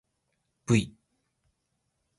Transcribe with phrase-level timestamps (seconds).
[0.65, 0.77] ｖ